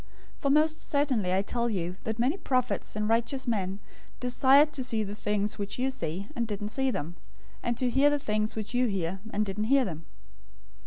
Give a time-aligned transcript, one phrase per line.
[0.39, 3.77] 013:017 For most certainly I tell you that many prophets and righteous men
[4.19, 7.17] desired to see the things which you see, and didn't see them;
[7.61, 10.05] and to hear the things which you hear, and didn't hear them.